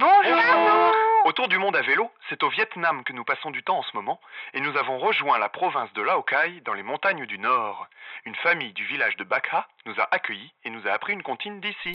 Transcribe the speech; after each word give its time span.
Bonjour. 0.00 0.94
Autour 1.26 1.48
du 1.48 1.58
monde 1.58 1.76
à 1.76 1.82
vélo, 1.82 2.10
c'est 2.30 2.42
au 2.42 2.48
Vietnam 2.48 3.04
que 3.04 3.12
nous 3.12 3.22
passons 3.22 3.50
du 3.50 3.62
temps 3.62 3.76
en 3.76 3.82
ce 3.82 3.94
moment, 3.94 4.18
et 4.54 4.60
nous 4.62 4.74
avons 4.78 4.98
rejoint 4.98 5.38
la 5.38 5.50
province 5.50 5.92
de 5.92 6.00
Lao 6.00 6.22
Cai 6.22 6.62
dans 6.64 6.72
les 6.72 6.82
montagnes 6.82 7.26
du 7.26 7.38
Nord. 7.38 7.86
Une 8.24 8.34
famille 8.36 8.72
du 8.72 8.86
village 8.86 9.18
de 9.18 9.24
Bakha 9.24 9.68
nous 9.84 9.92
a 10.00 10.08
accueillis 10.10 10.54
et 10.64 10.70
nous 10.70 10.88
a 10.88 10.92
appris 10.92 11.12
une 11.12 11.22
comptine 11.22 11.60
d'ici. 11.60 11.92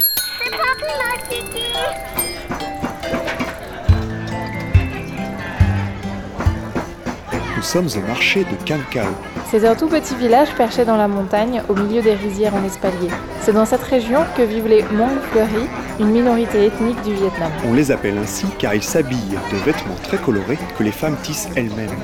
Nous 7.55 7.63
sommes 7.63 7.89
au 7.97 8.07
marché 8.07 8.43
de 8.43 8.55
Kankao. 8.67 9.15
C'est 9.57 9.65
un 9.65 9.75
tout 9.75 9.87
petit 9.87 10.15
village 10.15 10.49
perché 10.57 10.83
dans 10.83 10.97
la 10.97 11.07
montagne, 11.07 11.63
au 11.69 11.75
milieu 11.75 12.01
des 12.01 12.13
rizières 12.13 12.53
en 12.55 12.63
espalier. 12.65 13.07
C'est 13.39 13.53
dans 13.53 13.63
cette 13.63 13.83
région 13.83 14.19
que 14.35 14.41
vivent 14.41 14.67
les 14.67 14.81
Hmong 14.81 15.17
fleuris, 15.31 15.69
une 15.97 16.09
minorité 16.09 16.65
ethnique 16.65 17.01
du 17.03 17.13
Vietnam. 17.13 17.49
On 17.65 17.71
les 17.71 17.89
appelle 17.89 18.17
ainsi 18.17 18.47
car 18.59 18.75
ils 18.75 18.83
s'habillent 18.83 19.39
de 19.53 19.57
vêtements 19.63 19.95
très 20.03 20.17
colorés 20.17 20.57
que 20.77 20.83
les 20.83 20.91
femmes 20.91 21.15
tissent 21.23 21.47
elles-mêmes. 21.55 21.95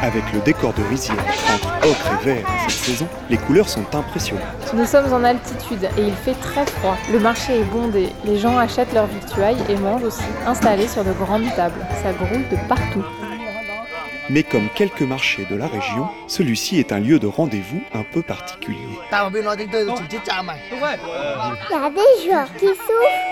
Avec 0.00 0.22
le 0.32 0.40
décor 0.40 0.72
de 0.72 0.82
rizière 0.84 1.18
entre 1.54 1.86
ocre 1.86 2.10
et 2.22 2.24
vert 2.24 2.46
cette 2.66 2.86
saison, 2.86 3.06
les 3.28 3.36
couleurs 3.36 3.68
sont 3.68 3.84
impressionnantes. 3.94 4.72
Nous 4.72 4.86
sommes 4.86 5.12
en 5.12 5.24
altitude 5.24 5.90
et 5.98 6.02
il 6.02 6.14
fait 6.14 6.40
très 6.40 6.64
froid. 6.64 6.96
Le 7.12 7.18
marché 7.18 7.60
est 7.60 7.64
bondé, 7.64 8.08
les 8.24 8.38
gens 8.38 8.56
achètent 8.56 8.94
leurs 8.94 9.08
victuailles 9.08 9.62
et 9.68 9.76
mangent 9.76 10.04
aussi, 10.04 10.24
installés 10.46 10.88
sur 10.88 11.04
de 11.04 11.12
grandes 11.12 11.54
tables. 11.54 11.86
Ça 12.02 12.14
grouille 12.14 12.48
de 12.50 12.56
partout. 12.66 13.04
Mais 14.30 14.42
comme 14.42 14.68
quelques 14.74 15.02
marchés 15.02 15.46
de 15.50 15.56
la 15.56 15.66
région, 15.66 16.08
celui-ci 16.28 16.78
est 16.78 16.92
un 16.92 17.00
lieu 17.00 17.18
de 17.18 17.26
rendez-vous 17.26 17.82
un 17.92 18.02
peu 18.04 18.22
particulier. 18.22 18.78
Il 18.90 19.18
y 21.70 21.74
a 21.74 21.90
des 21.90 22.24
joueurs 22.24 22.54
qui 22.58 22.66
souffrent 22.66 23.22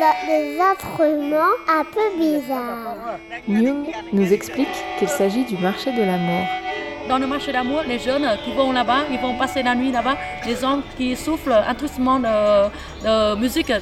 de- 0.00 0.26
des 0.26 0.60
instruments 0.60 1.56
un 1.68 1.84
peu 1.84 2.18
bizarres. 2.18 3.18
Nyung 3.48 3.86
nous 4.12 4.32
explique 4.32 4.68
qu'il 4.98 5.08
s'agit 5.08 5.44
du 5.44 5.56
marché 5.58 5.92
de 5.92 6.02
l'amour. 6.02 6.44
Dans 7.08 7.18
le 7.18 7.26
marché 7.26 7.52
d'amour, 7.52 7.82
les 7.88 7.98
jeunes 7.98 8.28
qui 8.44 8.52
vont 8.52 8.72
là-bas, 8.72 9.04
ils 9.10 9.18
vont 9.18 9.36
passer 9.36 9.62
la 9.62 9.74
nuit 9.74 9.90
là-bas. 9.92 10.16
Les 10.46 10.62
hommes 10.64 10.82
qui 10.96 11.16
soufflent 11.16 11.52
un 11.52 11.74
instrument 11.84 12.18
de, 12.18 12.68
de 13.04 13.34
musique. 13.40 13.72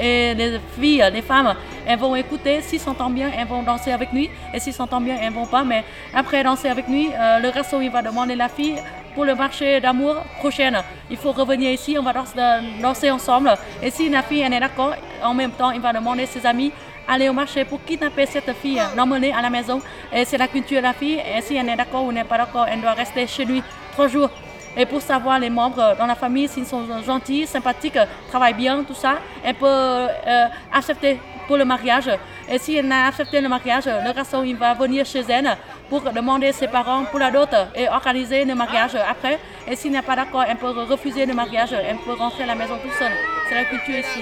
Et 0.00 0.34
les 0.34 0.60
filles, 0.78 1.04
les 1.12 1.22
femmes, 1.22 1.54
elles 1.86 1.98
vont 1.98 2.14
écouter. 2.16 2.60
S'ils 2.62 2.80
s'entendent 2.80 3.14
bien, 3.14 3.30
elles 3.36 3.46
vont 3.46 3.62
danser 3.62 3.92
avec 3.92 4.12
lui. 4.12 4.30
Et 4.52 4.60
s'ils 4.60 4.72
s'entendent 4.72 5.04
bien, 5.04 5.16
elles 5.20 5.32
vont 5.32 5.46
pas. 5.46 5.64
Mais 5.64 5.84
après 6.14 6.42
danser 6.42 6.68
avec 6.68 6.88
lui, 6.88 7.10
euh, 7.14 7.38
le 7.38 7.50
garçon, 7.50 7.80
il 7.80 7.90
va 7.90 8.02
demander 8.02 8.34
la 8.34 8.48
fille 8.48 8.76
pour 9.14 9.24
le 9.24 9.34
marché 9.34 9.80
d'amour 9.80 10.16
prochaine. 10.38 10.78
Il 11.10 11.16
faut 11.16 11.32
revenir 11.32 11.70
ici, 11.70 11.96
on 11.98 12.02
va 12.02 12.12
danser, 12.12 12.40
danser 12.80 13.10
ensemble. 13.10 13.54
Et 13.82 13.90
si 13.90 14.08
la 14.08 14.22
fille 14.22 14.40
elle 14.40 14.54
est 14.54 14.60
d'accord, 14.60 14.94
en 15.22 15.34
même 15.34 15.52
temps, 15.52 15.70
il 15.70 15.80
va 15.80 15.92
demander 15.92 16.22
à 16.22 16.26
ses 16.26 16.46
amis 16.46 16.72
aller 17.08 17.28
au 17.28 17.32
marché 17.32 17.64
pour 17.64 17.84
kidnapper 17.84 18.26
cette 18.26 18.52
fille, 18.54 18.80
l'emmener 18.96 19.32
à 19.32 19.42
la 19.42 19.50
maison. 19.50 19.80
Et 20.12 20.24
c'est 20.24 20.38
la 20.38 20.48
culture 20.48 20.78
de 20.78 20.84
la 20.84 20.92
fille. 20.92 21.20
Et 21.36 21.40
si 21.42 21.56
elle 21.56 21.68
est 21.68 21.76
d'accord 21.76 22.04
ou 22.04 22.12
n'est 22.12 22.24
pas 22.24 22.38
d'accord, 22.38 22.66
elle 22.70 22.80
doit 22.80 22.92
rester 22.92 23.26
chez 23.26 23.44
lui 23.44 23.62
trois 23.92 24.08
jours. 24.08 24.30
Et 24.76 24.86
pour 24.86 25.02
savoir 25.02 25.38
les 25.38 25.50
membres 25.50 25.94
dans 25.98 26.06
la 26.06 26.14
famille, 26.14 26.48
s'ils 26.48 26.66
sont 26.66 26.84
gentils, 27.04 27.46
sympathiques, 27.46 27.98
travaillent 28.28 28.54
bien, 28.54 28.82
tout 28.84 28.94
ça, 28.94 29.16
elle 29.44 29.54
peut 29.54 29.66
euh, 29.66 30.46
accepter 30.72 31.18
pour 31.46 31.56
le 31.56 31.64
mariage. 31.64 32.10
Et 32.48 32.58
si 32.58 32.76
elle 32.76 32.90
a 32.90 33.06
accepté 33.06 33.40
le 33.40 33.48
mariage, 33.48 33.84
le 33.86 34.12
garçon 34.12 34.42
il 34.42 34.56
va 34.56 34.74
venir 34.74 35.04
chez 35.04 35.24
elle 35.28 35.56
pour 35.88 36.00
demander 36.00 36.52
ses 36.52 36.68
parents 36.68 37.04
pour 37.04 37.18
la 37.18 37.30
dot 37.30 37.50
et 37.74 37.88
organiser 37.88 38.44
le 38.44 38.54
mariage 38.54 38.94
après. 38.94 39.38
Et 39.68 39.76
s'il 39.76 39.92
n'est 39.92 40.02
pas 40.02 40.16
d'accord, 40.16 40.44
elle 40.48 40.56
peut 40.56 40.70
refuser 40.70 41.26
le 41.26 41.34
mariage, 41.34 41.72
elle 41.72 41.98
peut 41.98 42.14
rentrer 42.14 42.44
à 42.44 42.46
la 42.46 42.54
maison 42.54 42.76
toute 42.82 42.92
seule. 42.92 43.12
C'est 43.48 43.54
la 43.54 43.64
culture 43.64 43.98
ici. 43.98 44.20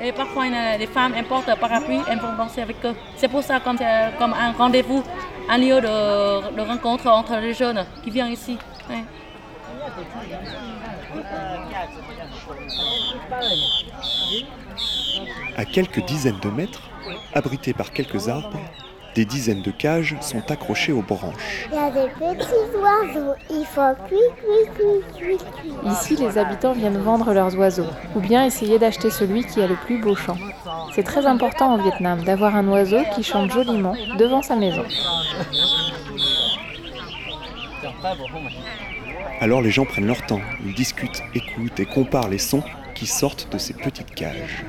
Et 0.00 0.12
parfois, 0.12 0.44
des 0.78 0.86
femmes 0.86 1.14
importent 1.14 1.58
parapluie, 1.58 2.00
elles 2.08 2.18
vont 2.18 2.34
danser 2.36 2.62
avec 2.62 2.76
eux. 2.84 2.94
C'est 3.16 3.28
pour 3.28 3.42
ça 3.42 3.60
comme 3.60 3.78
c'est 3.78 4.12
comme 4.18 4.32
un 4.34 4.52
rendez-vous, 4.52 5.02
un 5.48 5.58
lieu 5.58 5.80
de, 5.80 6.60
rencontre 6.60 7.06
entre 7.08 7.36
les 7.36 7.54
jeunes 7.54 7.84
qui 8.02 8.10
viennent 8.10 8.32
ici. 8.32 8.58
À 15.56 15.64
quelques 15.64 16.04
dizaines 16.04 16.40
de 16.40 16.48
mètres, 16.50 16.82
abrités 17.34 17.72
par 17.72 17.92
quelques 17.92 18.28
arbres, 18.28 18.58
des 19.14 19.24
dizaines 19.24 19.62
de 19.62 19.70
cages 19.70 20.16
sont 20.20 20.50
accrochées 20.50 20.92
aux 20.92 21.02
branches. 21.02 21.68
Il 21.70 21.76
y 21.76 21.78
a 21.78 21.90
des 21.90 22.08
petits 22.08 22.76
oiseaux. 22.76 23.34
Il 23.50 23.64
faut 23.64 23.80
cuit, 24.06 24.16
cuit, 24.36 24.74
cuit, 24.74 25.18
cuit, 25.18 25.38
cuit. 25.38 25.90
Ici, 25.90 26.16
les 26.16 26.36
habitants 26.38 26.72
viennent 26.72 26.98
vendre 26.98 27.32
leurs 27.32 27.56
oiseaux, 27.56 27.86
ou 28.14 28.20
bien 28.20 28.44
essayer 28.44 28.78
d'acheter 28.78 29.10
celui 29.10 29.44
qui 29.44 29.62
a 29.62 29.66
le 29.66 29.76
plus 29.76 30.00
beau 30.00 30.14
chant. 30.14 30.36
C'est 30.94 31.02
très 31.02 31.26
important 31.26 31.74
au 31.74 31.82
Vietnam 31.82 32.22
d'avoir 32.24 32.56
un 32.56 32.66
oiseau 32.68 33.02
qui 33.14 33.22
chante 33.22 33.50
joliment 33.50 33.94
devant 34.18 34.42
sa 34.42 34.56
maison. 34.56 34.84
Alors 39.40 39.62
les 39.62 39.70
gens 39.70 39.84
prennent 39.84 40.06
leur 40.06 40.24
temps, 40.26 40.40
ils 40.64 40.74
discutent, 40.74 41.22
écoutent 41.34 41.80
et 41.80 41.86
comparent 41.86 42.28
les 42.28 42.38
sons 42.38 42.62
qui 42.94 43.06
sortent 43.06 43.48
de 43.52 43.58
ces 43.58 43.74
petites 43.74 44.14
cages. 44.14 44.64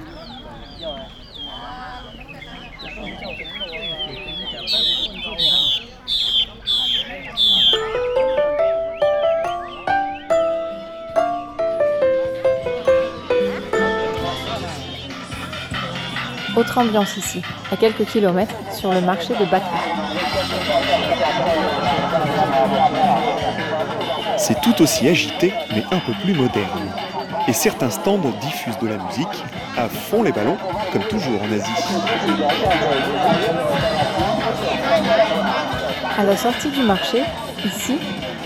Autre 16.66 16.80
ambiance 16.80 17.16
ici, 17.18 17.44
à 17.72 17.78
quelques 17.78 18.06
kilomètres, 18.06 18.56
sur 18.74 18.92
le 18.92 19.00
marché 19.00 19.36
de 19.40 19.46
Bakou. 19.46 19.78
C'est 24.38 24.60
tout 24.62 24.82
aussi 24.82 25.08
agité, 25.08 25.54
mais 25.70 25.84
un 25.92 26.00
peu 26.00 26.14
plus 26.24 26.34
moderne. 26.34 26.92
Et 27.48 27.54
certains 27.54 27.92
stands 27.92 28.18
diffusent 28.42 28.80
de 28.80 28.88
la 28.88 28.98
musique, 28.98 29.44
à 29.78 29.88
fond 29.88 30.24
les 30.24 30.32
ballons, 30.32 30.58
comme 30.92 31.04
toujours 31.04 31.40
en 31.44 31.52
Asie. 31.52 31.72
À 36.18 36.24
la 36.24 36.36
sortie 36.36 36.72
du 36.72 36.82
marché, 36.82 37.22
ici, 37.64 38.00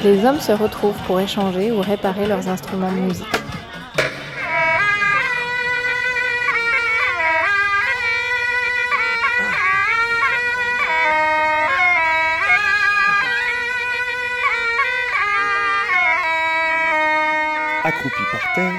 les 0.03 0.25
hommes 0.25 0.41
se 0.41 0.51
retrouvent 0.51 0.99
pour 1.07 1.21
échanger 1.21 1.71
ou 1.71 1.79
réparer 1.79 2.27
leurs 2.27 2.49
instruments 2.49 2.91
de 2.91 2.99
musique. 2.99 3.25
Accroupis 17.89 18.25
par 18.31 18.53
terre, 18.53 18.71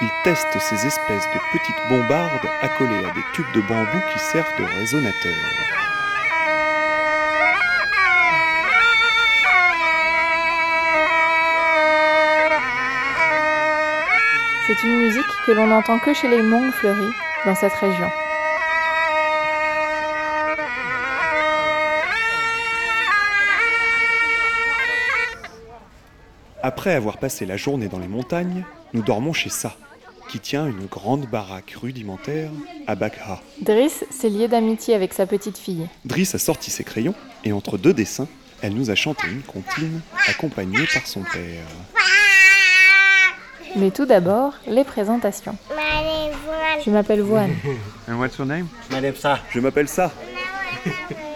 ils 0.00 0.10
testent 0.24 0.58
ces 0.58 0.86
espèces 0.88 1.30
de 1.30 1.38
petites 1.52 1.88
bombardes 1.88 2.50
accolées 2.62 3.04
à 3.04 3.12
des 3.12 3.22
tubes 3.32 3.52
de 3.54 3.60
bambou 3.60 4.00
qui 4.12 4.18
servent 4.18 4.58
de 4.58 4.64
résonateurs. 4.64 5.32
C'est 14.66 14.82
une 14.82 14.98
musique 14.98 15.24
que 15.46 15.52
l'on 15.52 15.68
n'entend 15.68 16.00
que 16.00 16.12
chez 16.12 16.26
les 16.26 16.42
Hmong 16.42 16.72
fleuris, 16.72 17.14
dans 17.44 17.54
cette 17.54 17.74
région. 17.74 18.10
Après 26.66 26.94
avoir 26.94 27.18
passé 27.18 27.46
la 27.46 27.56
journée 27.56 27.86
dans 27.86 28.00
les 28.00 28.08
montagnes, 28.08 28.64
nous 28.92 29.00
dormons 29.00 29.32
chez 29.32 29.50
Sa, 29.50 29.76
qui 30.28 30.40
tient 30.40 30.66
une 30.66 30.86
grande 30.86 31.24
baraque 31.26 31.76
rudimentaire 31.80 32.50
à 32.88 32.96
Bakha. 32.96 33.40
Driss 33.60 34.04
s'est 34.10 34.28
lié 34.28 34.48
d'amitié 34.48 34.96
avec 34.96 35.14
sa 35.14 35.26
petite 35.26 35.58
fille. 35.58 35.86
Driss 36.04 36.34
a 36.34 36.38
sorti 36.38 36.72
ses 36.72 36.82
crayons 36.82 37.14
et 37.44 37.52
entre 37.52 37.78
deux 37.78 37.92
dessins, 37.94 38.26
elle 38.62 38.74
nous 38.74 38.90
a 38.90 38.96
chanté 38.96 39.28
une 39.28 39.42
comptine 39.42 40.00
accompagnée 40.26 40.88
par 40.92 41.06
son 41.06 41.20
père. 41.20 41.68
Mais 43.76 43.92
tout 43.92 44.06
d'abord, 44.06 44.54
les 44.66 44.82
présentations. 44.82 45.56
Je 46.84 46.90
m'appelle 46.90 47.20
Voine. 47.20 47.54
And 48.10 48.18
what's 48.18 48.38
your 48.38 48.46
name? 48.48 48.66
Name 48.90 49.14
Sa 49.14 49.38
Je 49.50 49.60
m'appelle 49.60 49.86
Sa. 49.86 50.10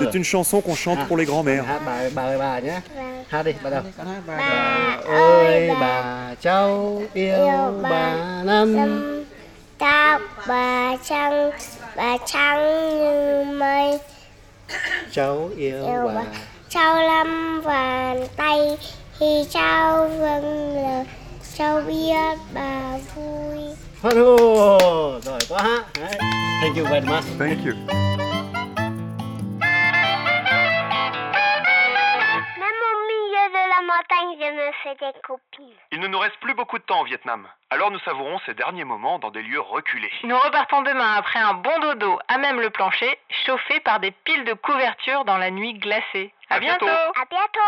C'est 0.00 0.14
une 0.14 0.24
chanson 0.24 0.60
qu'on 0.60 0.74
chante 0.74 1.06
pour 1.08 1.16
les 1.16 1.26
grands-mères. 1.26 1.64
Hát 1.64 1.80
bà 1.86 2.08
bà 2.14 2.22
ơi 2.22 2.38
bà 2.38 2.58
nhé. 2.58 2.80
Hát 3.28 3.42
đi 3.42 3.52
bắt 3.62 3.70
đầu. 3.70 3.82
Bà 4.26 4.98
ơi 5.06 5.70
bà 5.80 6.34
cháu 6.40 7.02
yêu 7.14 7.74
bà 7.82 8.14
năm. 8.44 8.76
Lâm 8.76 9.24
Tao 9.78 10.18
bà 10.46 10.96
trăng 11.04 11.50
Bà 11.96 12.16
trắng 12.26 12.88
như 12.98 13.44
mây. 13.44 13.98
Cháu 15.12 15.50
yêu 15.56 15.86
Yêu 15.86 16.02
bà. 16.06 16.14
bà. 16.14 16.22
Trao 16.68 16.96
lâm 17.02 17.60
vàng 17.60 18.26
tay 18.36 18.78
thì 19.18 19.44
sao 19.50 20.08
vâng 20.08 20.74
là 20.82 21.04
sao 21.42 21.80
biết 21.80 22.38
bà 22.54 22.80
vui 23.14 23.64
Hello. 24.02 24.36
Giỏi 25.24 25.38
quá 25.48 25.58
ha. 25.62 25.76
Đấy. 26.00 26.18
Thank 26.62 26.76
you 26.76 26.84
very 26.86 27.06
much. 27.06 27.24
Thank 27.38 27.58
you. 27.66 27.74
Même 32.62 32.80
au 32.90 32.96
milieu 33.12 33.44
de 33.56 33.62
la 33.74 33.80
montagne, 33.90 34.30
je 34.40 34.50
me 34.58 34.72
fais 34.82 34.94
des 35.04 35.12
copines. 35.28 35.74
Il 35.92 36.00
ne 36.00 36.06
nous 36.08 36.18
reste 36.18 36.36
plus 36.40 36.54
beaucoup 36.54 36.78
de 36.78 36.84
temps 36.84 37.00
au 37.00 37.04
Vietnam, 37.04 37.48
alors 37.70 37.90
nous 37.90 37.98
savourons 38.00 38.38
ces 38.46 38.54
derniers 38.54 38.84
moments 38.84 39.18
dans 39.18 39.30
des 39.30 39.42
lieux 39.42 39.60
reculés. 39.60 40.12
Nous 40.24 40.38
repartons 40.38 40.82
demain 40.82 41.14
après 41.14 41.40
un 41.40 41.54
bon 41.54 41.78
dodo 41.80 42.18
à 42.28 42.38
même 42.38 42.60
le 42.60 42.70
plancher, 42.70 43.18
chauffé 43.46 43.80
par 43.80 43.98
des 44.00 44.10
piles 44.10 44.44
de 44.44 44.54
couvertures 44.54 45.24
dans 45.24 45.38
la 45.38 45.50
nuit 45.50 45.74
glacée. 45.74 46.32
À, 46.50 46.56
À 46.56 46.60
bientôt. 46.60 46.86
À 46.86 47.24
bientôt 47.30 47.60